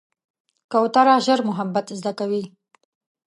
کوتره 0.71 1.15
ژر 1.25 1.39
محبت 1.49 1.85
زده 1.99 2.11
کوي. 2.19 2.43